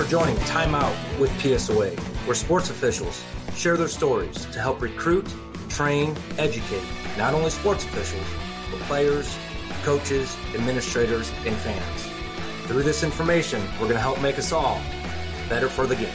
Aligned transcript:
for 0.00 0.08
joining 0.08 0.36
Time 0.46 0.74
Out 0.74 0.96
with 1.20 1.30
PSOA, 1.32 1.98
where 2.24 2.34
sports 2.34 2.70
officials 2.70 3.22
share 3.54 3.76
their 3.76 3.86
stories 3.86 4.46
to 4.46 4.58
help 4.58 4.80
recruit, 4.80 5.26
train, 5.68 6.16
educate 6.38 6.82
not 7.18 7.34
only 7.34 7.50
sports 7.50 7.84
officials, 7.84 8.24
but 8.70 8.80
players, 8.80 9.36
coaches, 9.82 10.34
administrators, 10.54 11.30
and 11.44 11.54
fans. 11.56 12.08
Through 12.66 12.84
this 12.84 13.02
information, 13.02 13.60
we're 13.72 13.88
going 13.88 13.90
to 13.90 13.98
help 13.98 14.22
make 14.22 14.38
us 14.38 14.52
all 14.52 14.80
better 15.50 15.68
for 15.68 15.86
the 15.86 15.96
game. 15.96 16.08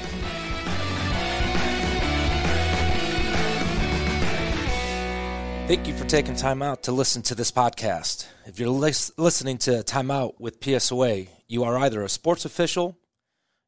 Thank 5.68 5.88
you 5.88 5.96
for 5.96 6.06
taking 6.06 6.36
time 6.36 6.64
out 6.64 6.82
to 6.84 6.92
listen 6.92 7.22
to 7.24 7.36
this 7.36 7.52
podcast. 7.52 8.26
If 8.48 8.60
you're 8.60 8.70
lis- 8.70 9.12
listening 9.16 9.60
to 9.60 9.84
Time 9.84 10.10
Out 10.10 10.42
with 10.42 10.60
PSOA, 10.60 11.28
you 11.48 11.64
are 11.64 11.78
either 11.78 12.02
a 12.02 12.10
sports 12.10 12.46
official, 12.46 12.98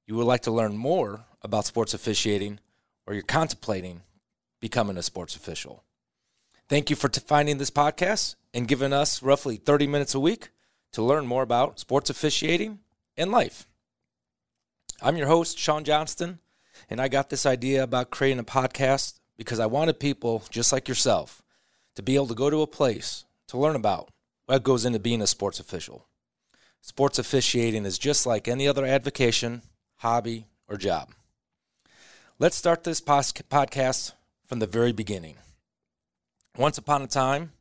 you 0.07 0.15
would 0.15 0.25
like 0.25 0.41
to 0.41 0.51
learn 0.51 0.77
more 0.77 1.25
about 1.41 1.65
sports 1.65 1.93
officiating, 1.93 2.59
or 3.05 3.13
you're 3.13 3.23
contemplating 3.23 4.01
becoming 4.59 4.97
a 4.97 5.03
sports 5.03 5.35
official. 5.35 5.83
Thank 6.69 6.89
you 6.89 6.95
for 6.95 7.09
t- 7.09 7.21
finding 7.25 7.57
this 7.57 7.69
podcast 7.69 8.35
and 8.53 8.67
giving 8.67 8.93
us 8.93 9.21
roughly 9.21 9.57
30 9.57 9.85
minutes 9.87 10.15
a 10.15 10.19
week 10.19 10.49
to 10.93 11.03
learn 11.03 11.27
more 11.27 11.43
about 11.43 11.79
sports 11.79 12.09
officiating 12.09 12.79
and 13.17 13.31
life. 13.31 13.67
I'm 15.01 15.17
your 15.17 15.27
host, 15.27 15.59
Sean 15.59 15.83
Johnston, 15.83 16.39
and 16.89 16.99
I 16.99 17.07
got 17.07 17.29
this 17.29 17.45
idea 17.45 17.83
about 17.83 18.09
creating 18.09 18.39
a 18.39 18.43
podcast 18.43 19.19
because 19.37 19.59
I 19.59 19.65
wanted 19.65 19.99
people 19.99 20.43
just 20.49 20.71
like 20.71 20.87
yourself 20.87 21.43
to 21.95 22.01
be 22.01 22.15
able 22.15 22.27
to 22.27 22.35
go 22.35 22.49
to 22.49 22.61
a 22.61 22.67
place 22.67 23.25
to 23.49 23.57
learn 23.57 23.75
about 23.75 24.09
what 24.45 24.63
goes 24.63 24.85
into 24.85 24.99
being 24.99 25.21
a 25.21 25.27
sports 25.27 25.59
official. 25.59 26.07
Sports 26.81 27.19
officiating 27.19 27.85
is 27.85 27.99
just 27.99 28.25
like 28.25 28.47
any 28.47 28.67
other 28.67 28.85
avocation, 28.85 29.61
hobby, 29.97 30.45
or 30.67 30.77
job. 30.77 31.09
Let's 32.39 32.55
start 32.55 32.83
this 32.83 33.01
podcast 33.01 34.13
from 34.45 34.59
the 34.59 34.67
very 34.67 34.91
beginning. 34.91 35.35
Once 36.57 36.77
upon 36.77 37.01
a 37.01 37.07
time, 37.07 37.51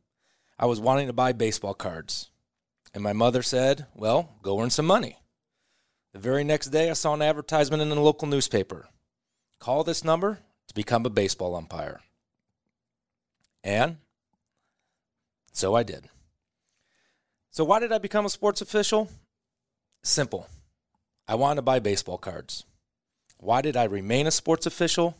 I 0.59 0.65
was 0.65 0.79
wanting 0.79 1.07
to 1.07 1.13
buy 1.13 1.33
baseball 1.33 1.73
cards, 1.73 2.29
and 2.93 3.03
my 3.03 3.13
mother 3.13 3.41
said, 3.41 3.85
Well, 3.95 4.35
go 4.41 4.59
earn 4.59 4.69
some 4.69 4.87
money. 4.87 5.17
The 6.13 6.19
very 6.19 6.43
next 6.43 6.67
day, 6.67 6.89
I 6.89 6.93
saw 6.93 7.13
an 7.13 7.21
advertisement 7.21 7.81
in 7.81 7.89
the 7.89 7.99
local 7.99 8.27
newspaper 8.27 8.87
call 9.59 9.83
this 9.83 10.03
number 10.03 10.39
to 10.67 10.73
become 10.73 11.05
a 11.05 11.09
baseball 11.09 11.55
umpire. 11.55 11.99
And 13.63 13.97
so 15.51 15.75
I 15.75 15.83
did. 15.83 16.05
So, 17.51 17.63
why 17.63 17.79
did 17.79 17.91
I 17.91 17.97
become 17.97 18.25
a 18.25 18.29
sports 18.29 18.61
official? 18.61 19.09
Simple. 20.03 20.47
I 21.27 21.35
wanted 21.35 21.57
to 21.57 21.61
buy 21.63 21.79
baseball 21.79 22.17
cards. 22.17 22.65
Why 23.37 23.61
did 23.61 23.75
I 23.75 23.83
remain 23.83 24.27
a 24.27 24.31
sports 24.31 24.65
official? 24.65 25.17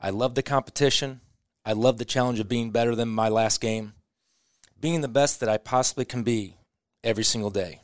I 0.00 0.10
love 0.10 0.34
the 0.34 0.42
competition. 0.42 1.20
I 1.64 1.72
love 1.74 1.98
the 1.98 2.04
challenge 2.04 2.40
of 2.40 2.48
being 2.48 2.70
better 2.70 2.94
than 2.94 3.08
my 3.08 3.28
last 3.28 3.60
game, 3.60 3.92
being 4.80 5.00
the 5.00 5.08
best 5.08 5.40
that 5.40 5.48
I 5.48 5.58
possibly 5.58 6.04
can 6.04 6.22
be 6.22 6.56
every 7.04 7.24
single 7.24 7.50
day. 7.50 7.80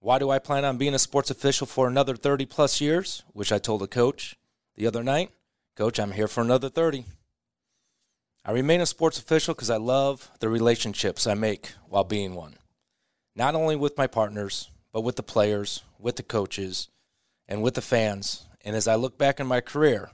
Why 0.00 0.18
do 0.18 0.30
I 0.30 0.38
plan 0.38 0.64
on 0.64 0.78
being 0.78 0.94
a 0.94 0.98
sports 0.98 1.30
official 1.30 1.66
for 1.66 1.88
another 1.88 2.16
30 2.16 2.46
plus 2.46 2.80
years? 2.80 3.22
Which 3.32 3.52
I 3.52 3.58
told 3.58 3.82
a 3.82 3.86
coach 3.86 4.36
the 4.76 4.86
other 4.86 5.02
night 5.02 5.30
Coach, 5.80 5.98
I'm 5.98 6.12
here 6.12 6.28
for 6.28 6.42
another 6.42 6.68
30. 6.68 7.06
I 8.44 8.52
remain 8.52 8.82
a 8.82 8.86
sports 8.86 9.18
official 9.18 9.54
because 9.54 9.70
I 9.70 9.78
love 9.78 10.30
the 10.40 10.50
relationships 10.50 11.26
I 11.26 11.32
make 11.32 11.72
while 11.88 12.04
being 12.04 12.34
one. 12.34 12.56
Not 13.34 13.54
only 13.54 13.76
with 13.76 13.96
my 13.96 14.06
partners, 14.06 14.68
but 14.92 15.02
with 15.02 15.16
the 15.16 15.22
players, 15.22 15.82
with 15.98 16.16
the 16.16 16.22
coaches, 16.22 16.88
and 17.48 17.62
with 17.62 17.74
the 17.74 17.82
fans. 17.82 18.46
And 18.64 18.76
as 18.76 18.88
I 18.88 18.94
look 18.94 19.18
back 19.18 19.40
in 19.40 19.46
my 19.46 19.60
career, 19.60 20.10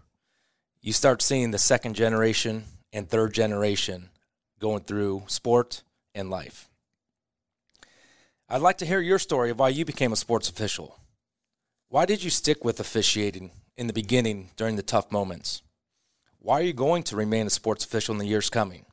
you 0.81 0.93
start 0.93 1.23
seeing 1.23 1.51
the 1.51 1.59
second 1.59 1.95
generation 1.95 2.65
and 2.93 3.09
third 3.09 3.35
generation 3.35 4.11
going 4.59 4.83
through 4.83 5.25
sport 5.27 5.83
and 6.15 6.31
life. 6.31 6.69
I'd 8.49 8.63
like 8.63 8.79
to 8.79 8.87
hear 8.87 9.01
your 9.01 9.19
story 9.19 9.51
of 9.51 9.59
why 9.59 9.71
you 9.71 9.85
became 9.85 10.13
a 10.13 10.17
sports 10.17 10.49
official. 10.49 11.01
Why 11.89 12.07
did 12.07 12.23
you 12.23 12.31
stick 12.31 12.65
with 12.65 12.79
officiating 12.81 13.51
in 13.77 13.87
the 13.87 13.93
beginning 13.93 14.51
during 14.57 14.77
the 14.77 14.83
tough 14.83 15.11
moments? 15.11 15.63
Why 16.39 16.61
are 16.61 16.65
you 16.65 16.73
going 16.73 17.03
to 17.05 17.17
remain 17.17 17.47
a 17.49 17.51
sports 17.51 17.85
official 17.85 18.13
in 18.13 18.19
the 18.19 18.27
years 18.27 18.49
coming? 18.49 18.87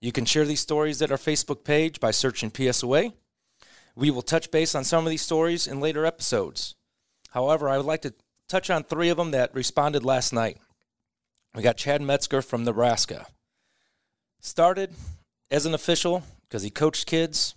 You 0.00 0.12
can 0.12 0.24
share 0.24 0.44
these 0.44 0.60
stories 0.60 1.00
at 1.02 1.12
our 1.12 1.18
Facebook 1.18 1.62
page 1.62 2.00
by 2.00 2.10
searching 2.10 2.50
PSOA. 2.50 3.12
We 3.94 4.10
will 4.10 4.22
touch 4.22 4.50
base 4.50 4.74
on 4.74 4.84
some 4.84 5.04
of 5.04 5.10
these 5.10 5.22
stories 5.22 5.66
in 5.66 5.80
later 5.80 6.06
episodes. 6.06 6.74
However, 7.30 7.68
I 7.68 7.76
would 7.76 7.86
like 7.86 8.02
to 8.02 8.14
touch 8.48 8.70
on 8.70 8.84
three 8.84 9.08
of 9.08 9.16
them 9.16 9.30
that 9.32 9.54
responded 9.54 10.04
last 10.04 10.32
night. 10.32 10.58
We 11.54 11.62
got 11.62 11.76
Chad 11.76 12.00
Metzger 12.02 12.42
from 12.42 12.64
Nebraska. 12.64 13.26
Started 14.40 14.92
as 15.50 15.66
an 15.66 15.74
official 15.74 16.22
because 16.42 16.62
he 16.62 16.70
coached 16.70 17.06
kids 17.06 17.54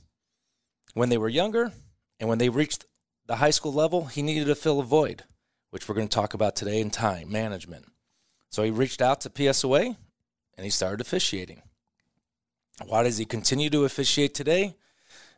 when 0.93 1.09
they 1.09 1.17
were 1.17 1.29
younger, 1.29 1.71
and 2.19 2.29
when 2.29 2.37
they 2.37 2.49
reached 2.49 2.85
the 3.25 3.37
high 3.37 3.49
school 3.49 3.73
level, 3.73 4.05
he 4.05 4.21
needed 4.21 4.45
to 4.45 4.55
fill 4.55 4.79
a 4.79 4.83
void, 4.83 5.23
which 5.71 5.87
we're 5.87 5.95
going 5.95 6.07
to 6.07 6.15
talk 6.15 6.33
about 6.33 6.55
today 6.55 6.79
in 6.79 6.89
time 6.91 7.31
management. 7.31 7.85
So 8.49 8.63
he 8.63 8.69
reached 8.69 9.01
out 9.01 9.21
to 9.21 9.29
PSOA 9.29 9.95
and 10.55 10.63
he 10.63 10.69
started 10.69 11.01
officiating. 11.01 11.63
Why 12.85 13.03
does 13.03 13.17
he 13.17 13.25
continue 13.25 13.69
to 13.71 13.85
officiate 13.85 14.33
today? 14.35 14.75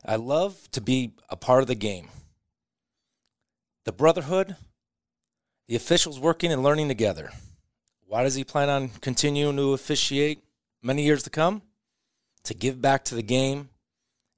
I 0.07 0.17
love 0.17 0.69
to 0.71 0.81
be 0.81 1.13
a 1.29 1.35
part 1.35 1.61
of 1.61 1.67
the 1.67 1.75
game. 1.75 2.09
The 3.85 3.91
brotherhood, 3.91 4.55
the 5.67 5.75
officials 5.75 6.19
working 6.19 6.51
and 6.51 6.61
learning 6.61 6.89
together. 6.89 7.31
Why 8.05 8.21
does 8.21 8.35
he 8.35 8.43
plan 8.43 8.69
on 8.69 8.89
continuing 9.01 9.57
to 9.57 9.73
officiate 9.73 10.43
many 10.83 11.03
years 11.03 11.23
to 11.23 11.31
come? 11.31 11.63
To 12.43 12.53
give 12.53 12.79
back 12.79 13.03
to 13.05 13.15
the 13.15 13.23
game 13.23 13.69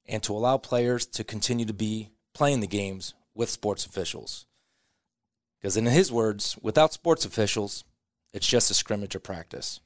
and 0.05 0.23
to 0.23 0.31
allow 0.31 0.57
players 0.57 1.05
to 1.07 1.25
continue 1.25 1.66
to 1.66 1.73
be 1.73 2.11
playing 2.34 2.61
the 2.61 2.67
games 2.67 3.13
with 3.35 3.49
sports 3.49 3.85
officials. 3.85 4.45
Because, 5.59 5.75
in 5.75 5.85
his 5.85 6.11
words, 6.11 6.57
without 6.61 6.94
sports 6.94 7.25
officials, 7.25 7.84
it's 8.34 8.47
just 8.47 8.72
a 8.72 8.73
scrimmage 8.73 9.16
or 9.16 9.19
practice. 9.19 9.81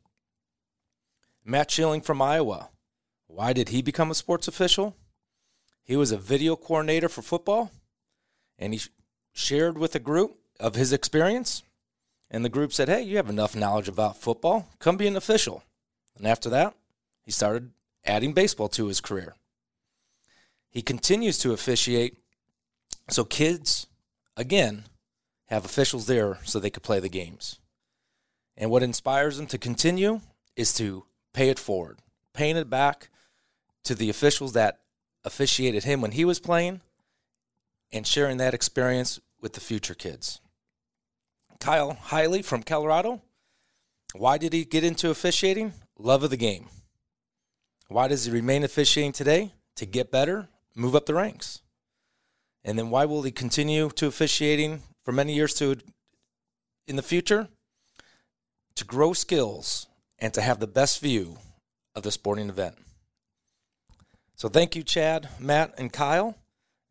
Matt 1.43 1.71
Schilling 1.71 2.01
from 2.01 2.21
Iowa. 2.21 2.69
Why 3.25 3.53
did 3.53 3.69
he 3.69 3.81
become 3.81 4.11
a 4.11 4.15
sports 4.15 4.47
official? 4.47 4.95
He 5.83 5.95
was 5.95 6.11
a 6.11 6.17
video 6.17 6.55
coordinator 6.55 7.09
for 7.09 7.21
football, 7.21 7.71
and 8.57 8.73
he 8.73 8.81
shared 9.33 9.77
with 9.77 9.95
a 9.95 9.99
group 9.99 10.37
of 10.59 10.75
his 10.75 10.93
experience. 10.93 11.63
And 12.29 12.45
the 12.45 12.49
group 12.49 12.71
said, 12.71 12.87
Hey, 12.87 13.01
you 13.01 13.17
have 13.17 13.29
enough 13.29 13.55
knowledge 13.55 13.87
about 13.87 14.17
football. 14.17 14.69
Come 14.79 14.97
be 14.97 15.07
an 15.07 15.17
official. 15.17 15.63
And 16.17 16.25
after 16.25 16.49
that, 16.49 16.75
he 17.23 17.31
started 17.31 17.71
adding 18.05 18.33
baseball 18.33 18.69
to 18.69 18.87
his 18.87 19.01
career. 19.01 19.35
He 20.69 20.81
continues 20.81 21.37
to 21.39 21.51
officiate 21.51 22.17
so 23.09 23.25
kids, 23.25 23.87
again, 24.37 24.85
have 25.47 25.65
officials 25.65 26.07
there 26.07 26.39
so 26.43 26.59
they 26.59 26.69
could 26.69 26.83
play 26.83 26.99
the 26.99 27.09
games. 27.09 27.59
And 28.55 28.69
what 28.69 28.83
inspires 28.83 29.37
them 29.37 29.47
to 29.47 29.57
continue 29.57 30.21
is 30.55 30.73
to 30.75 31.05
pay 31.33 31.49
it 31.49 31.59
forward, 31.59 31.99
paying 32.33 32.55
it 32.55 32.69
back 32.69 33.09
to 33.83 33.95
the 33.95 34.09
officials 34.09 34.53
that 34.53 34.79
officiated 35.23 35.83
him 35.83 36.01
when 36.01 36.11
he 36.11 36.25
was 36.25 36.39
playing 36.39 36.81
and 37.91 38.07
sharing 38.07 38.37
that 38.37 38.53
experience 38.53 39.19
with 39.41 39.53
the 39.53 39.59
future 39.59 39.93
kids. 39.93 40.39
Kyle 41.59 41.97
Hiley 42.07 42.43
from 42.43 42.63
Colorado. 42.63 43.21
Why 44.13 44.37
did 44.37 44.53
he 44.53 44.65
get 44.65 44.83
into 44.83 45.09
officiating? 45.09 45.73
Love 45.97 46.23
of 46.23 46.29
the 46.29 46.37
game. 46.37 46.67
Why 47.87 48.07
does 48.07 48.25
he 48.25 48.31
remain 48.31 48.63
officiating 48.63 49.11
today? 49.11 49.53
To 49.75 49.85
get 49.85 50.11
better, 50.11 50.49
move 50.75 50.95
up 50.95 51.05
the 51.05 51.13
ranks. 51.13 51.61
And 52.63 52.77
then 52.77 52.89
why 52.89 53.05
will 53.05 53.23
he 53.23 53.31
continue 53.31 53.89
to 53.89 54.07
officiating 54.07 54.83
for 55.03 55.11
many 55.11 55.33
years 55.33 55.53
to 55.55 55.77
in 56.87 56.95
the 56.95 57.03
future? 57.03 57.47
to 58.75 58.85
grow 58.85 59.13
skills 59.13 59.87
and 60.19 60.33
to 60.33 60.41
have 60.41 60.59
the 60.59 60.67
best 60.67 61.01
view 61.01 61.37
of 61.95 62.03
the 62.03 62.11
sporting 62.11 62.49
event. 62.49 62.75
So 64.35 64.49
thank 64.49 64.75
you, 64.75 64.83
Chad, 64.83 65.29
Matt, 65.39 65.73
and 65.77 65.93
Kyle. 65.93 66.35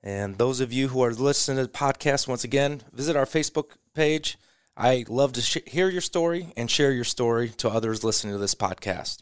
And 0.02 0.38
those 0.38 0.60
of 0.60 0.72
you 0.72 0.88
who 0.88 1.02
are 1.02 1.12
listening 1.12 1.58
to 1.58 1.64
the 1.64 1.69
podcast, 1.69 2.26
once 2.26 2.44
again, 2.44 2.82
visit 2.92 3.16
our 3.16 3.26
Facebook 3.26 3.72
page. 3.94 4.38
I 4.76 5.04
love 5.08 5.32
to 5.34 5.42
sh- 5.42 5.58
hear 5.66 5.88
your 5.88 6.00
story 6.00 6.52
and 6.56 6.70
share 6.70 6.92
your 6.92 7.04
story 7.04 7.50
to 7.58 7.69
others 7.69 8.02
listening 8.02 8.32
to 8.32 8.38
this 8.38 8.54
podcast. 8.54 9.19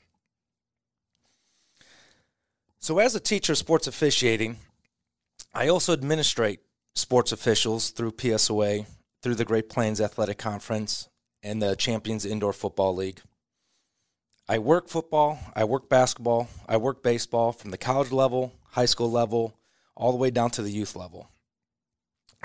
So, 2.78 3.00
as 3.00 3.16
a 3.16 3.20
teacher 3.20 3.52
of 3.52 3.58
sports 3.58 3.88
officiating, 3.88 4.58
I 5.52 5.66
also 5.68 5.92
administrate 5.92 6.60
sports 6.94 7.32
officials 7.32 7.90
through 7.90 8.12
PSOA, 8.12 8.86
through 9.20 9.34
the 9.34 9.44
Great 9.44 9.68
Plains 9.68 10.00
Athletic 10.00 10.38
Conference, 10.38 11.08
and 11.42 11.60
the 11.60 11.74
Champions 11.74 12.24
Indoor 12.24 12.52
Football 12.52 12.94
League. 12.94 13.20
I 14.50 14.58
work 14.58 14.88
football, 14.88 15.38
I 15.54 15.64
work 15.64 15.90
basketball, 15.90 16.48
I 16.66 16.78
work 16.78 17.02
baseball 17.02 17.52
from 17.52 17.70
the 17.70 17.76
college 17.76 18.10
level, 18.10 18.54
high 18.70 18.86
school 18.86 19.10
level, 19.10 19.54
all 19.94 20.10
the 20.10 20.16
way 20.16 20.30
down 20.30 20.50
to 20.52 20.62
the 20.62 20.70
youth 20.70 20.96
level. 20.96 21.28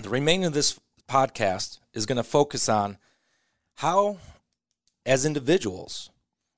The 0.01 0.09
remaining 0.09 0.45
of 0.45 0.53
this 0.53 0.77
podcast 1.07 1.79
is 1.93 2.05
going 2.05 2.17
to 2.17 2.23
focus 2.23 2.67
on 2.67 2.97
how, 3.75 4.17
as 5.05 5.25
individuals, 5.25 6.09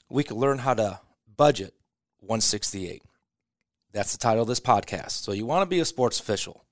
we 0.10 0.24
can 0.24 0.38
learn 0.38 0.60
how 0.60 0.74
to 0.74 1.00
budget 1.38 1.76
168. 2.22 3.04
That's 3.92 4.14
the 4.14 4.18
title 4.18 4.42
of 4.42 4.48
this 4.48 4.60
podcast. 4.60 5.12
So 5.12 5.32
you 5.32 5.46
want 5.46 5.62
to 5.62 5.70
be 5.70 5.80
a 5.80 5.86
sports 5.86 6.20
official. 6.20 6.66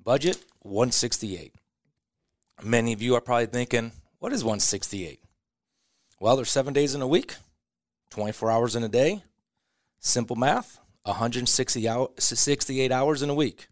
Budget 0.00 0.38
168. 0.62 1.54
Many 2.62 2.92
of 2.92 3.02
you 3.02 3.16
are 3.16 3.20
probably 3.20 3.46
thinking, 3.46 3.90
what 4.20 4.32
is 4.32 4.44
168? 4.44 5.20
Well, 6.20 6.36
there's 6.36 6.50
seven 6.50 6.72
days 6.72 6.94
in 6.94 7.02
a 7.02 7.06
week, 7.06 7.34
24 8.10 8.50
hours 8.50 8.76
in 8.76 8.82
a 8.82 8.88
day. 8.88 9.22
Simple 9.98 10.36
math, 10.36 10.78
168 11.04 12.92
hours 12.92 13.22
in 13.22 13.30
a 13.30 13.34
week. 13.34 13.68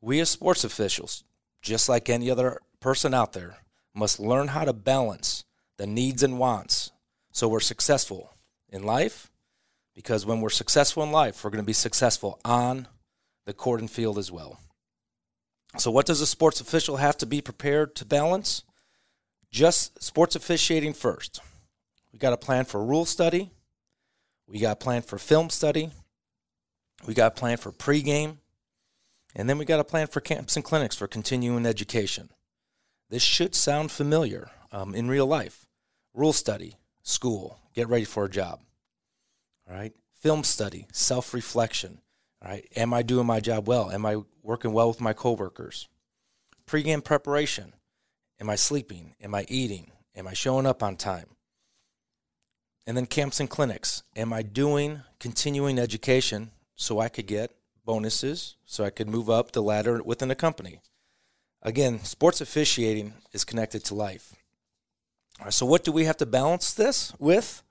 We 0.00 0.20
as 0.20 0.30
sports 0.30 0.64
officials, 0.64 1.24
just 1.62 1.88
like 1.88 2.08
any 2.08 2.30
other 2.30 2.60
person 2.80 3.14
out 3.14 3.32
there, 3.32 3.58
must 3.94 4.20
learn 4.20 4.48
how 4.48 4.64
to 4.64 4.72
balance 4.72 5.44
the 5.78 5.86
needs 5.86 6.22
and 6.22 6.38
wants 6.38 6.92
so 7.36 7.48
we're 7.48 7.60
successful 7.60 8.32
in 8.70 8.82
life. 8.84 9.30
Because 9.94 10.24
when 10.24 10.40
we're 10.40 10.48
successful 10.48 11.02
in 11.02 11.12
life, 11.12 11.44
we're 11.44 11.50
going 11.50 11.62
to 11.62 11.66
be 11.66 11.74
successful 11.74 12.40
on 12.46 12.88
the 13.44 13.52
court 13.52 13.80
and 13.80 13.90
field 13.90 14.16
as 14.16 14.32
well. 14.32 14.58
So, 15.76 15.90
what 15.90 16.06
does 16.06 16.22
a 16.22 16.26
sports 16.26 16.62
official 16.62 16.96
have 16.96 17.18
to 17.18 17.26
be 17.26 17.42
prepared 17.42 17.94
to 17.96 18.06
balance? 18.06 18.62
Just 19.50 20.02
sports 20.02 20.34
officiating 20.34 20.94
first. 20.94 21.40
We 22.16 22.18
got 22.18 22.32
a 22.32 22.38
plan 22.38 22.64
for 22.64 22.82
rule 22.82 23.04
study. 23.04 23.50
We 24.48 24.58
got 24.58 24.72
a 24.72 24.76
plan 24.76 25.02
for 25.02 25.18
film 25.18 25.50
study. 25.50 25.90
We 27.06 27.12
got 27.12 27.32
a 27.32 27.38
plan 27.38 27.58
for 27.58 27.70
pregame. 27.70 28.38
And 29.34 29.50
then 29.50 29.58
we 29.58 29.66
got 29.66 29.80
a 29.80 29.84
plan 29.84 30.06
for 30.06 30.22
camps 30.22 30.56
and 30.56 30.64
clinics 30.64 30.96
for 30.96 31.06
continuing 31.06 31.66
education. 31.66 32.30
This 33.10 33.22
should 33.22 33.54
sound 33.54 33.90
familiar 33.90 34.48
um, 34.72 34.94
in 34.94 35.08
real 35.08 35.26
life. 35.26 35.66
Rule 36.14 36.32
study, 36.32 36.76
school, 37.02 37.60
get 37.74 37.86
ready 37.86 38.06
for 38.06 38.24
a 38.24 38.30
job. 38.30 38.60
All 39.68 39.76
right. 39.76 39.92
Film 40.14 40.42
study, 40.42 40.86
self 40.92 41.34
reflection. 41.34 42.00
All 42.42 42.50
right. 42.50 42.66
Am 42.76 42.94
I 42.94 43.02
doing 43.02 43.26
my 43.26 43.40
job 43.40 43.68
well? 43.68 43.90
Am 43.90 44.06
I 44.06 44.22
working 44.42 44.72
well 44.72 44.88
with 44.88 45.02
my 45.02 45.12
coworkers? 45.12 45.86
Pre-game 46.64 47.02
preparation. 47.02 47.74
Am 48.40 48.48
I 48.48 48.54
sleeping? 48.54 49.16
Am 49.20 49.34
I 49.34 49.44
eating? 49.50 49.92
Am 50.14 50.26
I 50.26 50.32
showing 50.32 50.64
up 50.64 50.82
on 50.82 50.96
time? 50.96 51.35
And 52.86 52.96
then 52.96 53.06
camps 53.06 53.40
and 53.40 53.50
clinics. 53.50 54.02
Am 54.14 54.32
I 54.32 54.42
doing 54.42 55.02
continuing 55.18 55.78
education 55.78 56.52
so 56.76 57.00
I 57.00 57.08
could 57.08 57.26
get 57.26 57.50
bonuses, 57.84 58.56
so 58.64 58.84
I 58.84 58.90
could 58.90 59.08
move 59.08 59.28
up 59.28 59.52
the 59.52 59.62
ladder 59.62 60.02
within 60.02 60.30
a 60.30 60.36
company? 60.36 60.80
Again, 61.62 62.04
sports 62.04 62.40
officiating 62.40 63.14
is 63.32 63.44
connected 63.44 63.82
to 63.84 63.94
life. 63.94 64.36
All 65.40 65.46
right, 65.46 65.52
so, 65.52 65.66
what 65.66 65.84
do 65.84 65.92
we 65.92 66.04
have 66.04 66.16
to 66.18 66.26
balance 66.26 66.72
this 66.72 67.12
with 67.18 67.62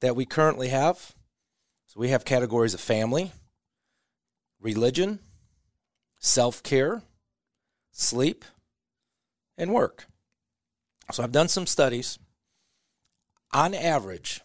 that 0.00 0.14
we 0.14 0.24
currently 0.24 0.68
have? 0.68 1.14
So, 1.86 1.98
we 1.98 2.10
have 2.10 2.24
categories 2.24 2.74
of 2.74 2.80
family, 2.80 3.32
religion, 4.60 5.18
self 6.18 6.62
care, 6.62 7.02
sleep, 7.90 8.44
and 9.56 9.72
work. 9.72 10.06
So, 11.10 11.22
I've 11.22 11.32
done 11.32 11.48
some 11.48 11.66
studies. 11.66 12.18
On 13.52 13.72
average, 13.72 14.42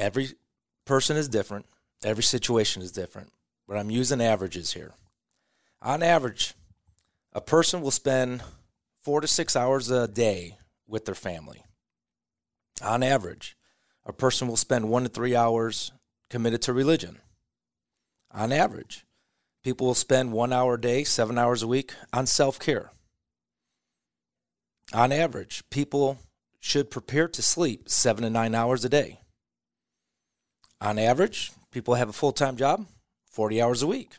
every 0.00 0.30
person 0.86 1.16
is 1.16 1.28
different, 1.28 1.66
every 2.02 2.22
situation 2.22 2.82
is 2.82 2.90
different, 2.90 3.30
but 3.68 3.76
I'm 3.76 3.90
using 3.90 4.20
averages 4.20 4.72
here. 4.72 4.94
On 5.82 6.02
average, 6.02 6.54
a 7.32 7.40
person 7.40 7.80
will 7.80 7.90
spend 7.90 8.42
four 9.02 9.20
to 9.20 9.28
six 9.28 9.54
hours 9.54 9.90
a 9.90 10.08
day 10.08 10.58
with 10.88 11.04
their 11.04 11.14
family. 11.14 11.62
On 12.82 13.02
average, 13.02 13.56
a 14.04 14.12
person 14.12 14.48
will 14.48 14.56
spend 14.56 14.88
one 14.88 15.04
to 15.04 15.08
three 15.08 15.36
hours 15.36 15.92
committed 16.30 16.62
to 16.62 16.72
religion. 16.72 17.18
On 18.32 18.52
average, 18.52 19.04
people 19.62 19.86
will 19.86 19.94
spend 19.94 20.32
one 20.32 20.52
hour 20.52 20.74
a 20.74 20.80
day, 20.80 21.04
seven 21.04 21.38
hours 21.38 21.62
a 21.62 21.68
week 21.68 21.92
on 22.12 22.26
self 22.26 22.58
care. 22.58 22.90
On 24.92 25.12
average, 25.12 25.62
people 25.70 26.18
should 26.58 26.90
prepare 26.90 27.28
to 27.28 27.42
sleep 27.42 27.88
seven 27.88 28.24
to 28.24 28.30
nine 28.30 28.54
hours 28.54 28.84
a 28.84 28.88
day. 28.88 29.19
On 30.80 30.98
average, 30.98 31.52
people 31.70 31.94
have 31.94 32.08
a 32.08 32.14
full 32.14 32.32
time 32.32 32.56
job, 32.56 32.86
40 33.26 33.60
hours 33.60 33.82
a 33.82 33.86
week. 33.86 34.16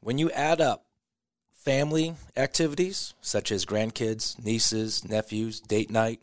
When 0.00 0.18
you 0.18 0.30
add 0.32 0.60
up 0.60 0.84
family 1.52 2.14
activities 2.36 3.14
such 3.20 3.50
as 3.50 3.64
grandkids, 3.64 4.42
nieces, 4.44 5.08
nephews, 5.08 5.60
date 5.60 5.90
night, 5.90 6.20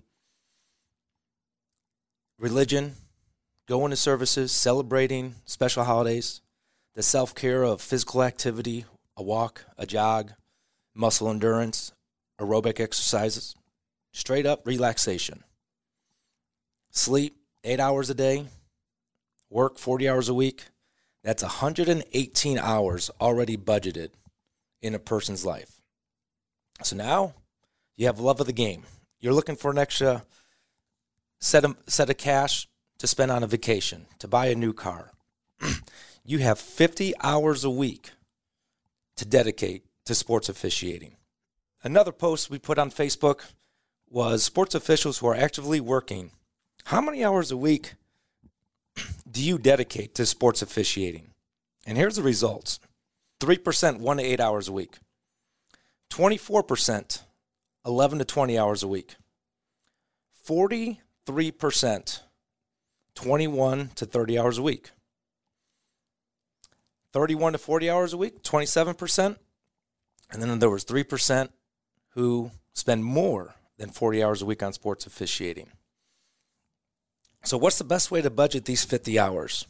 religion, 2.38 2.96
going 3.68 3.90
to 3.90 3.96
services, 3.96 4.52
celebrating 4.52 5.36
special 5.46 5.84
holidays, 5.84 6.42
the 6.94 7.02
self 7.02 7.34
care 7.34 7.64
of 7.64 7.82
physical 7.82 8.22
activity, 8.22 8.86
a 9.18 9.24
walk, 9.24 9.66
a 9.78 9.86
jog, 9.88 10.34
muscle 10.94 11.30
endurance, 11.30 11.92
aerobic 12.40 12.80
exercises, 12.80 13.56
straight 14.14 14.46
up 14.46 14.66
relaxation. 14.68 15.44
Sleep 16.92 17.36
eight 17.64 17.80
hours 17.80 18.10
a 18.10 18.14
day, 18.14 18.46
work 19.50 19.78
40 19.78 20.10
hours 20.10 20.30
a 20.30 20.34
week. 20.34 20.66
That's 21.24 21.44
118 21.44 22.58
hours 22.58 23.10
already 23.20 23.58
budgeted 23.58 24.10
in 24.82 24.96
a 24.96 25.00
person's 25.00 25.46
life. 25.46 25.82
So 26.84 26.96
now 26.96 27.34
you 27.98 28.06
have 28.06 28.20
love 28.20 28.40
of 28.40 28.48
the 28.48 28.54
game. 28.54 28.84
You're 29.20 29.34
looking 29.34 29.58
for 29.58 29.72
an 29.72 29.78
extra 29.78 30.24
set 31.40 31.66
of, 31.66 31.76
set 31.88 32.10
of 32.10 32.18
cash 32.18 32.68
to 33.00 33.08
spend 33.08 33.32
on 33.32 33.44
a 33.44 33.48
vacation, 33.48 34.06
to 34.20 34.28
buy 34.28 34.48
a 34.48 34.56
new 34.56 34.74
car. 34.74 35.12
you 36.24 36.40
have 36.40 36.60
50 36.60 37.14
hours 37.22 37.64
a 37.64 37.70
week 37.70 38.12
to 39.18 39.26
dedicate 39.26 39.84
to 40.06 40.16
sports 40.16 40.48
officiating. 40.48 41.16
Another 41.84 42.12
post 42.12 42.50
we 42.50 42.60
put 42.60 42.78
on 42.78 42.92
Facebook 42.92 43.42
was 44.10 44.44
sports 44.44 44.76
officials 44.76 45.20
who 45.20 45.28
are 45.28 45.36
actively 45.36 45.80
working. 45.80 46.32
How 46.86 47.02
many 47.02 47.24
hours 47.24 47.52
a 47.52 47.58
week 47.58 47.96
do 49.30 49.44
you 49.44 49.58
dedicate 49.58 50.16
to 50.16 50.26
sports 50.26 50.62
officiating? 50.62 51.32
And 51.86 51.98
here's 51.98 52.16
the 52.16 52.24
results. 52.24 52.80
3% 53.40 54.00
1 54.00 54.18
to 54.18 54.24
8 54.24 54.40
hours 54.40 54.68
a 54.68 54.74
week, 54.74 54.98
24% 56.10 57.22
11 57.86 58.20
to 58.20 58.26
20 58.26 58.60
hours 58.60 58.84
a 58.84 58.88
week, 58.88 59.16
43% 60.46 62.22
21 63.16 63.90
to 63.96 64.06
30 64.06 64.40
hours 64.40 64.58
a 64.58 64.62
week, 64.62 64.92
31 67.14 67.54
to 67.54 67.58
40 67.58 67.90
hours 67.90 68.14
a 68.14 68.18
week, 68.18 68.44
27%, 68.44 69.38
and 70.32 70.42
then 70.42 70.60
there 70.60 70.70
was 70.70 70.86
3% 70.86 71.50
who 72.10 72.52
spend 72.74 73.06
more 73.06 73.56
than 73.78 73.90
40 73.90 74.24
hours 74.24 74.42
a 74.42 74.46
week 74.46 74.62
on 74.62 74.74
sports 74.74 75.06
officiating. 75.06 75.72
So, 77.44 77.58
what's 77.58 77.78
the 77.78 77.84
best 77.84 78.12
way 78.12 78.22
to 78.22 78.30
budget 78.30 78.66
these 78.66 78.84
50 78.84 79.18
hours? 79.18 79.66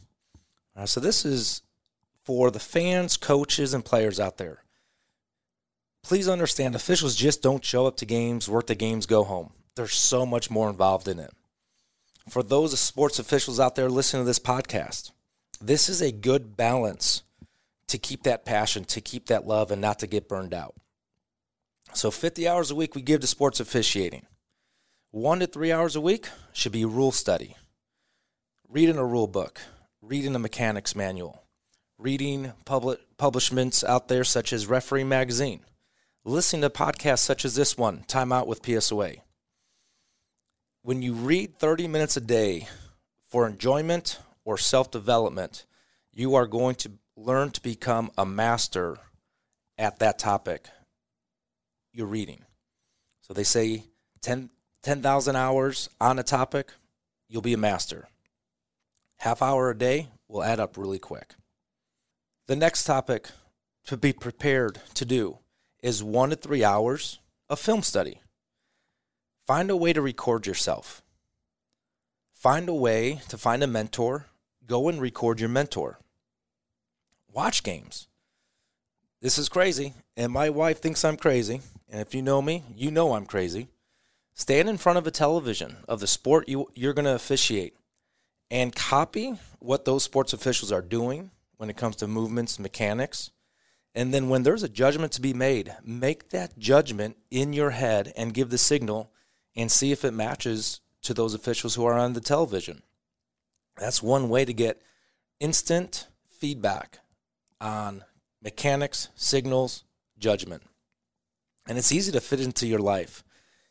Uh, 0.76 0.86
so, 0.86 1.00
this 1.00 1.24
is 1.24 1.62
for 2.24 2.50
the 2.50 2.60
fans, 2.60 3.16
coaches, 3.16 3.74
and 3.74 3.84
players 3.84 4.20
out 4.20 4.38
there. 4.38 4.64
Please 6.02 6.28
understand 6.28 6.74
officials 6.74 7.14
just 7.14 7.42
don't 7.42 7.64
show 7.64 7.86
up 7.86 7.96
to 7.98 8.06
games, 8.06 8.48
work 8.48 8.66
the 8.66 8.74
games, 8.74 9.06
go 9.06 9.24
home. 9.24 9.52
There's 9.76 9.94
so 9.94 10.24
much 10.24 10.50
more 10.50 10.68
involved 10.68 11.08
in 11.08 11.18
it. 11.18 11.32
For 12.28 12.42
those 12.42 12.78
sports 12.78 13.18
officials 13.18 13.60
out 13.60 13.74
there 13.74 13.88
listening 13.88 14.22
to 14.22 14.26
this 14.26 14.38
podcast, 14.38 15.12
this 15.60 15.88
is 15.88 16.00
a 16.00 16.12
good 16.12 16.56
balance 16.56 17.22
to 17.88 17.98
keep 17.98 18.22
that 18.22 18.44
passion, 18.44 18.84
to 18.84 19.00
keep 19.00 19.26
that 19.26 19.46
love, 19.46 19.70
and 19.70 19.80
not 19.80 19.98
to 19.98 20.06
get 20.06 20.28
burned 20.28 20.54
out. 20.54 20.74
So 21.92 22.10
50 22.10 22.46
hours 22.46 22.70
a 22.70 22.74
week 22.74 22.94
we 22.94 23.02
give 23.02 23.20
to 23.20 23.26
sports 23.26 23.60
officiating. 23.60 24.26
One 25.10 25.40
to 25.40 25.46
three 25.46 25.72
hours 25.72 25.96
a 25.96 26.00
week 26.00 26.28
should 26.52 26.72
be 26.72 26.84
rule 26.84 27.10
study, 27.10 27.56
reading 28.72 28.98
a 28.98 29.04
rule 29.04 29.26
book, 29.26 29.60
reading 30.00 30.36
a 30.36 30.38
mechanics 30.38 30.94
manual, 30.94 31.42
reading 31.98 32.52
public 32.64 33.00
publishments 33.16 33.82
out 33.82 34.06
there 34.06 34.22
such 34.22 34.52
as 34.52 34.68
Referee 34.68 35.02
Magazine, 35.02 35.62
listening 36.24 36.62
to 36.62 36.70
podcasts 36.70 37.18
such 37.18 37.44
as 37.44 37.56
this 37.56 37.76
one, 37.76 38.04
Time 38.06 38.30
Out 38.30 38.46
with 38.46 38.62
PSOA. 38.62 39.22
When 40.82 41.02
you 41.02 41.14
read 41.14 41.58
30 41.58 41.88
minutes 41.88 42.16
a 42.16 42.20
day 42.20 42.68
for 43.28 43.44
enjoyment 43.44 44.20
or 44.44 44.56
self 44.56 44.88
development, 44.92 45.66
you 46.12 46.36
are 46.36 46.46
going 46.46 46.76
to 46.76 46.92
learn 47.16 47.50
to 47.50 47.60
become 47.60 48.12
a 48.16 48.24
master 48.24 48.98
at 49.78 49.98
that 49.98 50.16
topic 50.16 50.68
you're 51.92 52.06
reading. 52.06 52.44
So 53.22 53.34
they 53.34 53.42
say 53.42 53.82
10 54.22 54.50
10,000 54.84 55.34
hours 55.34 55.90
on 56.00 56.20
a 56.20 56.22
topic, 56.22 56.72
you'll 57.28 57.42
be 57.42 57.52
a 57.52 57.58
master. 57.58 58.06
Half 59.20 59.42
hour 59.42 59.68
a 59.68 59.76
day 59.76 60.08
will 60.28 60.42
add 60.42 60.60
up 60.60 60.78
really 60.78 60.98
quick. 60.98 61.34
The 62.46 62.56
next 62.56 62.84
topic 62.84 63.28
to 63.84 63.98
be 63.98 64.14
prepared 64.14 64.80
to 64.94 65.04
do 65.04 65.40
is 65.82 66.02
one 66.02 66.30
to 66.30 66.36
three 66.36 66.64
hours 66.64 67.18
of 67.50 67.60
film 67.60 67.82
study. 67.82 68.22
Find 69.46 69.70
a 69.70 69.76
way 69.76 69.92
to 69.92 70.00
record 70.00 70.46
yourself. 70.46 71.02
Find 72.32 72.66
a 72.70 72.74
way 72.74 73.20
to 73.28 73.36
find 73.36 73.62
a 73.62 73.66
mentor. 73.66 74.24
Go 74.66 74.88
and 74.88 74.98
record 74.98 75.38
your 75.38 75.50
mentor. 75.50 75.98
Watch 77.30 77.62
games. 77.62 78.08
This 79.20 79.36
is 79.36 79.50
crazy, 79.50 79.92
and 80.16 80.32
my 80.32 80.48
wife 80.48 80.80
thinks 80.80 81.04
I'm 81.04 81.18
crazy. 81.18 81.60
And 81.90 82.00
if 82.00 82.14
you 82.14 82.22
know 82.22 82.40
me, 82.40 82.64
you 82.74 82.90
know 82.90 83.12
I'm 83.12 83.26
crazy. 83.26 83.68
Stand 84.32 84.70
in 84.70 84.78
front 84.78 84.96
of 84.96 85.06
a 85.06 85.10
television 85.10 85.76
of 85.86 86.00
the 86.00 86.06
sport 86.06 86.48
you, 86.48 86.70
you're 86.74 86.94
going 86.94 87.04
to 87.04 87.14
officiate 87.14 87.74
and 88.50 88.74
copy 88.74 89.38
what 89.58 89.84
those 89.84 90.04
sports 90.04 90.32
officials 90.32 90.72
are 90.72 90.82
doing 90.82 91.30
when 91.56 91.70
it 91.70 91.76
comes 91.76 91.96
to 91.96 92.06
movements, 92.06 92.58
mechanics. 92.58 93.30
And 93.94 94.14
then 94.14 94.28
when 94.28 94.42
there's 94.42 94.62
a 94.62 94.68
judgment 94.68 95.12
to 95.12 95.20
be 95.20 95.34
made, 95.34 95.74
make 95.84 96.30
that 96.30 96.58
judgment 96.58 97.16
in 97.30 97.52
your 97.52 97.70
head 97.70 98.12
and 98.16 98.34
give 98.34 98.50
the 98.50 98.58
signal 98.58 99.12
and 99.56 99.70
see 99.70 99.92
if 99.92 100.04
it 100.04 100.12
matches 100.12 100.80
to 101.02 101.14
those 101.14 101.34
officials 101.34 101.74
who 101.74 101.84
are 101.84 101.98
on 101.98 102.12
the 102.12 102.20
television. 102.20 102.82
That's 103.76 104.02
one 104.02 104.28
way 104.28 104.44
to 104.44 104.52
get 104.52 104.82
instant 105.38 106.06
feedback 106.28 107.00
on 107.60 108.04
mechanics, 108.42 109.08
signals, 109.14 109.84
judgment. 110.18 110.62
And 111.68 111.78
it's 111.78 111.92
easy 111.92 112.12
to 112.12 112.20
fit 112.20 112.40
into 112.40 112.66
your 112.66 112.78
life. 112.78 113.22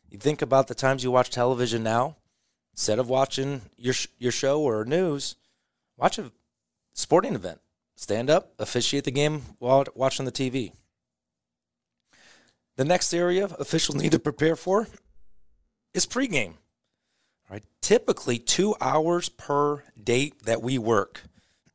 You 0.08 0.18
think 0.18 0.42
about 0.42 0.68
the 0.68 0.74
times 0.74 1.04
you 1.04 1.10
watch 1.10 1.30
television 1.30 1.82
now, 1.82 2.16
instead 2.72 2.98
of 2.98 3.08
watching 3.08 3.62
your 3.76 3.94
your 4.18 4.32
show 4.32 4.62
or 4.62 4.84
news, 4.84 5.36
watch 5.96 6.18
a 6.18 6.32
sporting 6.92 7.34
event. 7.34 7.60
Stand 7.96 8.30
up, 8.30 8.52
officiate 8.58 9.04
the 9.04 9.10
game 9.10 9.42
while 9.58 9.84
watching 9.94 10.24
the 10.24 10.32
TV. 10.32 10.72
The 12.76 12.84
next 12.84 13.12
area 13.12 13.44
officials 13.58 13.96
need 14.02 14.12
to 14.12 14.18
prepare 14.18 14.56
for 14.56 14.88
is 15.92 16.06
pregame. 16.06 16.54
All 17.48 17.54
right, 17.54 17.64
typically 17.82 18.38
two 18.38 18.74
hours 18.80 19.28
per 19.28 19.82
date 20.02 20.44
that 20.44 20.62
we 20.62 20.78
work. 20.78 21.22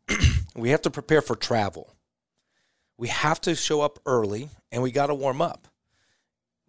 we 0.56 0.70
have 0.70 0.82
to 0.84 0.90
prepare 0.90 1.22
for 1.22 1.36
travel. 1.36 1.94
We 2.98 3.10
have 3.10 3.42
to 3.42 3.56
show 3.56 3.82
up 3.82 4.00
early 4.06 4.50
and 4.72 4.82
we 4.82 4.92
got 4.92 5.08
to 5.08 5.16
warm 5.16 5.42
up. 5.42 5.68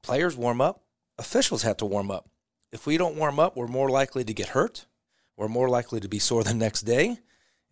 Players 0.02 0.37
warm 0.37 0.61
up, 0.61 0.83
officials 1.18 1.62
have 1.62 1.78
to 1.78 1.87
warm 1.87 2.11
up. 2.11 2.28
If 2.76 2.85
we 2.87 2.99
don't 2.99 3.16
warm 3.16 3.40
up, 3.40 3.56
we're 3.56 3.68
more 3.68 3.88
likely 3.88 4.23
to 4.23 4.35
get 4.35 4.49
hurt. 4.49 4.85
We're 5.35 5.49
more 5.49 5.71
likely 5.71 5.99
to 5.99 6.09
be 6.09 6.18
sore 6.18 6.45
the 6.45 6.52
next 6.52 6.83
day. 6.83 7.21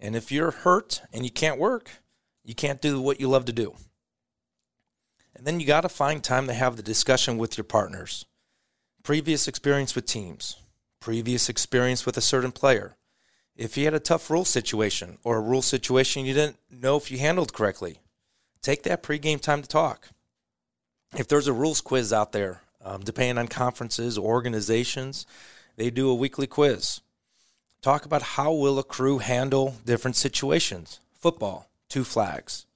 And 0.00 0.16
if 0.16 0.32
you're 0.32 0.50
hurt 0.50 1.02
and 1.12 1.26
you 1.26 1.30
can't 1.30 1.60
work, 1.60 1.90
you 2.42 2.54
can't 2.54 2.80
do 2.80 3.02
what 3.02 3.20
you 3.20 3.28
love 3.28 3.44
to 3.44 3.52
do. 3.52 3.74
And 5.36 5.46
then 5.46 5.60
you 5.60 5.66
got 5.66 5.82
to 5.82 5.90
find 5.90 6.24
time 6.24 6.46
to 6.46 6.54
have 6.54 6.76
the 6.76 6.82
discussion 6.82 7.36
with 7.36 7.58
your 7.58 7.64
partners. 7.64 8.24
Previous 9.02 9.46
experience 9.46 9.94
with 9.94 10.06
teams, 10.06 10.56
previous 11.00 11.50
experience 11.50 12.06
with 12.06 12.16
a 12.16 12.22
certain 12.22 12.50
player. 12.50 12.96
If 13.56 13.76
you 13.76 13.84
had 13.84 13.92
a 13.92 14.00
tough 14.00 14.30
rule 14.30 14.46
situation 14.46 15.18
or 15.22 15.36
a 15.36 15.42
rule 15.42 15.60
situation 15.60 16.24
you 16.24 16.32
didn't 16.32 16.56
know 16.70 16.96
if 16.96 17.10
you 17.10 17.18
handled 17.18 17.52
correctly, 17.52 18.00
take 18.62 18.84
that 18.84 19.02
pregame 19.02 19.38
time 19.38 19.60
to 19.60 19.68
talk. 19.68 20.08
If 21.14 21.28
there's 21.28 21.46
a 21.46 21.52
rules 21.52 21.82
quiz 21.82 22.10
out 22.10 22.32
there, 22.32 22.62
um, 22.84 23.00
depending 23.00 23.38
on 23.38 23.48
conferences 23.48 24.18
or 24.18 24.26
organizations, 24.26 25.26
they 25.76 25.90
do 25.90 26.10
a 26.10 26.14
weekly 26.14 26.46
quiz. 26.46 27.00
Talk 27.82 28.04
about 28.04 28.22
how 28.22 28.52
will 28.52 28.78
a 28.78 28.84
crew 28.84 29.18
handle 29.18 29.76
different 29.84 30.16
situations. 30.16 31.00
Football, 31.18 31.68
two 31.88 32.04
flags. 32.04 32.66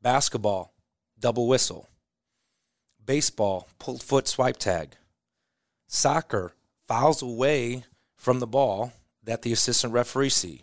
Basketball, 0.00 0.72
double 1.18 1.46
whistle. 1.46 1.88
Baseball, 3.04 3.68
pulled 3.78 4.02
foot 4.02 4.26
swipe 4.26 4.56
tag. 4.56 4.96
Soccer, 5.86 6.52
fouls 6.88 7.22
away 7.22 7.84
from 8.16 8.40
the 8.40 8.46
ball 8.46 8.92
that 9.22 9.42
the 9.42 9.52
assistant 9.52 9.92
referee 9.92 10.30
see. 10.30 10.62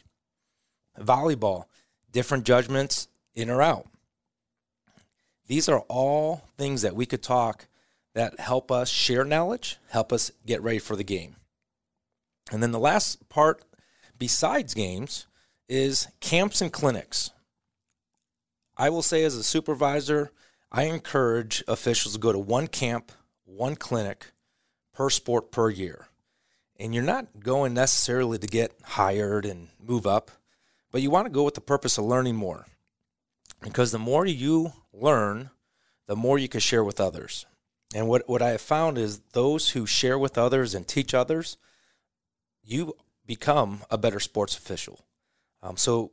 Volleyball, 0.99 1.65
different 2.11 2.45
judgments 2.45 3.07
in 3.35 3.49
or 3.49 3.61
out. 3.61 3.87
These 5.47 5.69
are 5.69 5.79
all 5.87 6.43
things 6.57 6.81
that 6.81 6.95
we 6.95 7.05
could 7.05 7.23
talk 7.23 7.67
that 8.15 8.39
help 8.39 8.71
us 8.71 8.89
share 8.89 9.23
knowledge, 9.23 9.77
help 9.89 10.11
us 10.11 10.31
get 10.45 10.61
ready 10.61 10.79
for 10.79 10.95
the 10.95 11.03
game. 11.03 11.35
And 12.51 12.63
then 12.63 12.71
the 12.71 12.79
last 12.79 13.29
part, 13.29 13.63
besides 14.17 14.73
games, 14.73 15.27
is 15.67 16.07
camps 16.19 16.61
and 16.61 16.73
clinics. 16.73 17.31
I 18.75 18.89
will 18.89 19.03
say, 19.03 19.23
as 19.23 19.35
a 19.35 19.43
supervisor, 19.43 20.31
I 20.71 20.83
encourage 20.83 21.63
officials 21.67 22.13
to 22.13 22.19
go 22.19 22.31
to 22.31 22.39
one 22.39 22.67
camp, 22.67 23.11
one 23.45 23.75
clinic 23.75 24.31
per 24.93 25.09
sport 25.09 25.51
per 25.51 25.69
year. 25.69 26.07
And 26.79 26.95
you're 26.95 27.03
not 27.03 27.41
going 27.41 27.73
necessarily 27.73 28.37
to 28.37 28.47
get 28.47 28.73
hired 28.83 29.45
and 29.45 29.67
move 29.79 30.07
up, 30.07 30.31
but 30.91 31.01
you 31.01 31.11
want 31.11 31.25
to 31.25 31.31
go 31.31 31.43
with 31.43 31.55
the 31.55 31.61
purpose 31.61 31.97
of 31.97 32.05
learning 32.05 32.35
more. 32.35 32.65
Because 33.61 33.91
the 33.91 33.99
more 33.99 34.25
you 34.25 34.71
learn, 34.93 35.49
the 36.07 36.15
more 36.15 36.39
you 36.39 36.47
can 36.47 36.61
share 36.61 36.83
with 36.83 37.01
others. 37.01 37.45
And 37.93 38.07
what, 38.07 38.29
what 38.29 38.41
I 38.41 38.49
have 38.49 38.61
found 38.61 38.97
is 38.97 39.19
those 39.33 39.71
who 39.71 39.85
share 39.85 40.19
with 40.19 40.37
others 40.37 40.75
and 40.75 40.87
teach 40.87 41.13
others, 41.13 41.57
you 42.63 42.93
become 43.25 43.81
a 43.89 43.97
better 43.97 44.19
sports 44.19 44.57
official. 44.57 45.05
Um, 45.63 45.75
so 45.75 46.11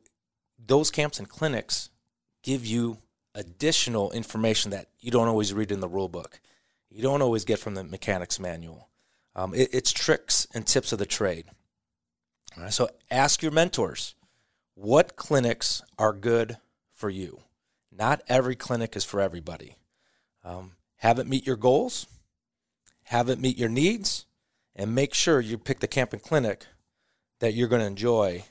those 0.58 0.90
camps 0.90 1.18
and 1.18 1.28
clinics 1.28 1.90
give 2.42 2.64
you 2.64 2.98
additional 3.34 4.10
information 4.12 4.70
that 4.70 4.88
you 4.98 5.10
don't 5.10 5.28
always 5.28 5.52
read 5.52 5.70
in 5.70 5.80
the 5.80 5.88
rule 5.88 6.08
book. 6.08 6.40
You 6.90 7.02
don't 7.02 7.22
always 7.22 7.44
get 7.44 7.58
from 7.58 7.74
the 7.74 7.84
mechanics 7.84 8.40
manual. 8.40 8.88
Um, 9.34 9.52
it, 9.54 9.68
it's 9.72 9.92
tricks 9.92 10.46
and 10.54 10.66
tips 10.66 10.92
of 10.92 10.98
the 10.98 11.06
trade. 11.06 11.46
so 12.70 12.88
ask 13.10 13.42
your 13.42 13.52
mentors 13.52 14.14
what 14.74 15.16
clinics 15.16 15.82
are 15.98 16.14
good 16.14 16.56
for 16.92 17.10
you. 17.10 17.42
Not 17.92 18.22
every 18.28 18.56
clinic 18.56 18.96
is 18.96 19.04
for 19.04 19.20
everybody. 19.20 19.76
Um, 20.42 20.72
have 21.06 21.20
it 21.20 21.28
meet 21.28 21.46
your 21.46 21.54
goals, 21.54 22.08
have 23.04 23.28
it 23.28 23.38
meet 23.38 23.56
your 23.56 23.68
needs, 23.68 24.26
and 24.74 24.92
make 24.92 25.14
sure 25.14 25.40
you 25.40 25.56
pick 25.56 25.78
the 25.78 25.86
camping 25.86 26.18
clinic 26.18 26.66
that 27.38 27.54
you're 27.54 27.68
going 27.68 27.80
to 27.80 27.86
enjoy 27.86 28.42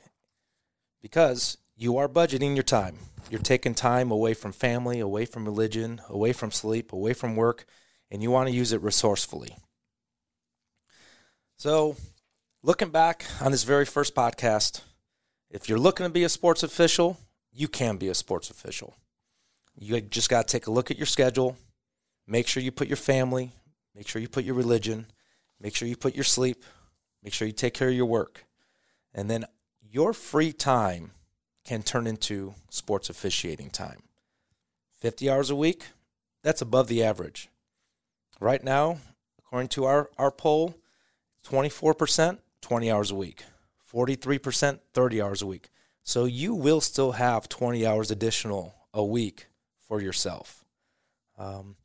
because 1.02 1.58
you 1.76 1.98
are 1.98 2.08
budgeting 2.08 2.56
your 2.56 2.64
time. 2.64 2.96
You're 3.30 3.42
taking 3.42 3.76
time 3.76 4.10
away 4.10 4.34
from 4.34 4.54
family, 4.54 5.02
away 5.02 5.26
from 5.26 5.44
religion, 5.44 6.00
away 6.08 6.32
from 6.32 6.50
sleep, 6.50 6.94
away 6.94 7.12
from 7.12 7.36
work, 7.36 7.66
and 8.10 8.24
you 8.24 8.32
want 8.32 8.48
to 8.48 8.56
use 8.56 8.72
it 8.72 8.82
resourcefully. 8.82 9.58
So, 11.58 11.98
looking 12.64 12.90
back 12.90 13.26
on 13.42 13.52
this 13.52 13.64
very 13.66 13.86
first 13.86 14.16
podcast, 14.16 14.80
if 15.50 15.68
you're 15.68 15.78
looking 15.78 16.06
to 16.06 16.10
be 16.10 16.24
a 16.24 16.30
sports 16.30 16.64
official, 16.64 17.18
you 17.52 17.68
can 17.68 17.98
be 17.98 18.08
a 18.08 18.16
sports 18.16 18.50
official. 18.50 18.96
You 19.78 20.00
just 20.00 20.30
got 20.30 20.48
to 20.48 20.52
take 20.54 20.68
a 20.68 20.72
look 20.72 20.90
at 20.90 20.98
your 20.98 21.06
schedule, 21.06 21.58
Make 22.28 22.48
sure 22.48 22.64
you 22.64 22.72
put 22.72 22.88
your 22.88 22.98
family, 22.98 23.52
make 23.96 24.08
sure 24.08 24.22
you 24.22 24.28
put 24.28 24.46
your 24.46 24.56
religion, 24.56 25.08
make 25.60 25.76
sure 25.76 25.88
you 25.88 25.96
put 25.96 26.16
your 26.16 26.24
sleep, 26.24 26.64
make 27.24 27.34
sure 27.34 27.48
you 27.48 27.54
take 27.54 27.74
care 27.74 27.90
of 27.90 27.96
your 27.96 28.06
work. 28.06 28.46
And 29.14 29.30
then 29.30 29.46
your 29.82 30.14
free 30.14 30.52
time 30.52 31.12
can 31.64 31.84
turn 31.84 32.08
into 32.08 32.56
sports 32.70 33.10
officiating 33.10 33.70
time. 33.70 34.04
50 35.00 35.30
hours 35.30 35.50
a 35.50 35.56
week, 35.56 35.88
that's 36.44 36.62
above 36.62 36.88
the 36.88 37.04
average. 37.04 37.50
Right 38.40 38.64
now, 38.64 39.00
according 39.40 39.70
to 39.70 39.86
our, 39.86 40.10
our 40.18 40.32
poll, 40.32 40.76
24%, 41.48 42.40
20 42.62 42.92
hours 42.92 43.12
a 43.12 43.16
week. 43.16 43.44
43%, 43.94 44.80
30 44.94 45.22
hours 45.22 45.42
a 45.42 45.48
week. 45.48 45.70
So 46.04 46.26
you 46.26 46.54
will 46.54 46.82
still 46.82 47.14
have 47.14 47.48
20 47.50 47.86
hours 47.86 48.12
additional 48.12 48.76
a 48.94 49.04
week 49.04 49.48
for 49.88 50.02
yourself. 50.02 50.64
Um, 51.38 51.76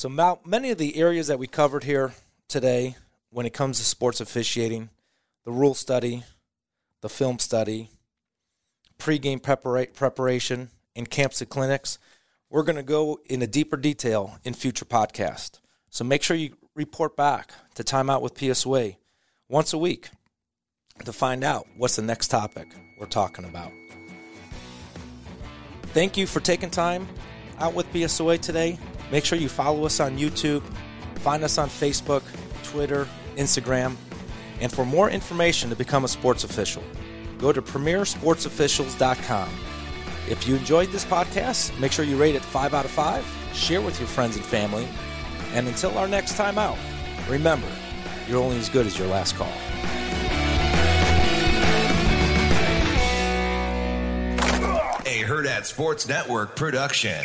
so, 0.00 0.08
many 0.46 0.70
of 0.70 0.78
the 0.78 0.96
areas 0.96 1.26
that 1.26 1.38
we 1.38 1.46
covered 1.46 1.84
here 1.84 2.14
today 2.48 2.96
when 3.28 3.44
it 3.44 3.52
comes 3.52 3.76
to 3.76 3.84
sports 3.84 4.22
officiating, 4.22 4.88
the 5.44 5.52
rule 5.52 5.74
study, 5.74 6.24
the 7.02 7.10
film 7.10 7.38
study, 7.38 7.90
pregame 8.98 9.42
prepara- 9.42 9.92
preparation, 9.92 10.70
and 10.96 11.10
camps 11.10 11.42
and 11.42 11.50
clinics, 11.50 11.98
we're 12.48 12.62
going 12.62 12.76
to 12.76 12.82
go 12.82 13.20
into 13.26 13.46
deeper 13.46 13.76
detail 13.76 14.38
in 14.42 14.54
future 14.54 14.86
podcasts. 14.86 15.60
So 15.90 16.02
make 16.02 16.22
sure 16.22 16.34
you 16.34 16.56
report 16.74 17.14
back 17.14 17.52
to 17.74 17.84
Timeout 17.84 18.22
with 18.22 18.32
PSOA 18.32 18.96
once 19.50 19.74
a 19.74 19.78
week 19.78 20.08
to 21.04 21.12
find 21.12 21.44
out 21.44 21.66
what's 21.76 21.96
the 21.96 22.02
next 22.02 22.28
topic 22.28 22.74
we're 22.98 23.04
talking 23.04 23.44
about. 23.44 23.70
Thank 25.92 26.16
you 26.16 26.26
for 26.26 26.40
taking 26.40 26.70
time 26.70 27.06
out 27.58 27.74
with 27.74 27.92
PSOA 27.92 28.40
today. 28.40 28.78
Make 29.10 29.24
sure 29.24 29.38
you 29.38 29.48
follow 29.48 29.84
us 29.86 30.00
on 30.00 30.18
YouTube, 30.18 30.62
find 31.16 31.42
us 31.42 31.58
on 31.58 31.68
Facebook, 31.68 32.22
Twitter, 32.62 33.06
Instagram, 33.36 33.96
and 34.60 34.72
for 34.72 34.84
more 34.84 35.10
information 35.10 35.70
to 35.70 35.76
become 35.76 36.04
a 36.04 36.08
sports 36.08 36.44
official, 36.44 36.82
go 37.38 37.52
to 37.52 37.62
premiersportsofficials.com. 37.62 39.48
If 40.28 40.46
you 40.46 40.54
enjoyed 40.56 40.90
this 40.90 41.04
podcast, 41.04 41.78
make 41.80 41.92
sure 41.92 42.04
you 42.04 42.16
rate 42.16 42.34
it 42.34 42.42
5 42.42 42.74
out 42.74 42.84
of 42.84 42.90
5, 42.90 43.50
share 43.54 43.80
with 43.80 43.98
your 43.98 44.08
friends 44.08 44.36
and 44.36 44.44
family, 44.44 44.86
And 45.52 45.66
until 45.66 45.98
our 45.98 46.06
next 46.06 46.36
time 46.36 46.58
out, 46.58 46.78
remember, 47.28 47.66
you're 48.28 48.40
only 48.40 48.58
as 48.58 48.68
good 48.68 48.86
as 48.86 48.96
your 48.96 49.08
last 49.08 49.34
call. 49.34 49.52
A 55.06 55.24
Hurrdat 55.24 55.64
Sports 55.66 56.06
Network 56.06 56.54
production. 56.54 57.24